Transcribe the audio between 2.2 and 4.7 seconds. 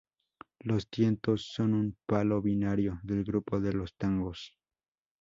binario del grupo de los tangos.